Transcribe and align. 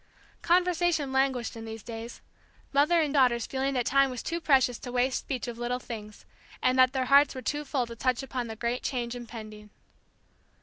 Conversation 0.41 1.13
languished 1.13 1.55
in 1.55 1.65
these 1.65 1.83
days; 1.83 2.21
mother 2.73 2.99
and 3.01 3.13
daughters 3.13 3.45
feeling 3.45 3.75
that 3.75 3.85
time 3.85 4.09
was 4.09 4.23
too 4.23 4.41
precious 4.41 4.79
to 4.79 4.91
waste 4.91 5.19
speech 5.19 5.47
of 5.47 5.59
little 5.59 5.77
things, 5.77 6.25
and 6.59 6.75
that 6.79 6.91
their 6.93 7.05
hearts 7.05 7.35
were 7.35 7.41
too 7.43 7.63
full 7.63 7.85
to 7.85 7.95
touch 7.95 8.23
upon 8.23 8.47
the 8.47 8.55
great 8.55 8.81
change 8.81 9.13
impending. 9.15 9.69